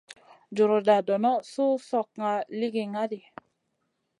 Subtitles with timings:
[0.59, 3.19] Juruda dono suh slokŋa ligi ŋali.